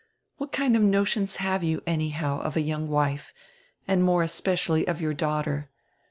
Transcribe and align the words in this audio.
What 0.37 0.51
kind 0.51 0.75
of 0.75 0.81
notions 0.81 1.35
have 1.35 1.63
you, 1.63 1.83
anyhow, 1.85 2.41
of 2.41 2.55
a 2.57 2.61
young 2.61 2.89
wife, 2.89 3.35
and 3.87 4.03
more 4.03 4.23
especially 4.23 4.87
of 4.87 4.99
your 4.99 5.13
daughter? 5.13 5.69